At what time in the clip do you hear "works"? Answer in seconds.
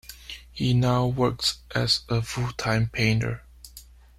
1.05-1.59